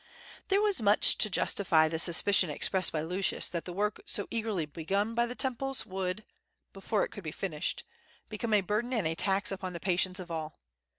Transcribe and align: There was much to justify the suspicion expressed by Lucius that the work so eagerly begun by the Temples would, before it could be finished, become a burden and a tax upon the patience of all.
There 0.47 0.63
was 0.63 0.81
much 0.81 1.19
to 1.19 1.29
justify 1.29 1.87
the 1.87 1.99
suspicion 1.99 2.49
expressed 2.49 2.91
by 2.91 3.03
Lucius 3.03 3.47
that 3.49 3.65
the 3.65 3.71
work 3.71 4.01
so 4.07 4.27
eagerly 4.31 4.65
begun 4.65 5.13
by 5.13 5.27
the 5.27 5.35
Temples 5.35 5.85
would, 5.85 6.25
before 6.73 7.05
it 7.05 7.09
could 7.11 7.23
be 7.23 7.31
finished, 7.31 7.83
become 8.27 8.55
a 8.55 8.61
burden 8.61 8.93
and 8.93 9.05
a 9.05 9.13
tax 9.13 9.51
upon 9.51 9.73
the 9.73 9.79
patience 9.79 10.19
of 10.19 10.31
all. 10.31 10.59